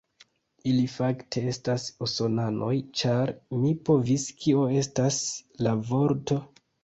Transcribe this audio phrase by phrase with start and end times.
[0.69, 2.71] Ili fakte, estas usonanoj
[3.03, 3.33] ĉar
[3.65, 5.19] mi povis, kio estas
[5.67, 6.39] la vorto?